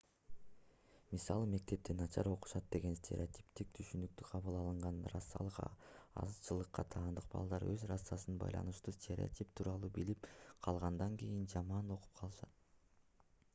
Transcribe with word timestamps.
мисалы 1.15 1.47
мектепте 1.49 1.95
начар 1.97 2.29
окушат 2.29 2.69
деген 2.75 2.95
стереотиптик 2.99 3.67
түшүнүктө 3.79 4.25
кабыл 4.31 4.55
алынган 4.61 4.95
расалык 5.11 5.59
азчылыкка 6.23 6.85
таандык 6.95 7.27
балдар 7.35 7.65
өз 7.75 7.83
расасына 7.93 8.41
байланыштуу 8.45 8.95
стереотип 8.97 9.51
тууралуу 9.61 9.91
билип 9.99 10.31
калгандан 10.69 11.19
кийин 11.23 11.45
жаман 11.55 11.97
окуп 11.99 12.17
калышат 12.21 12.57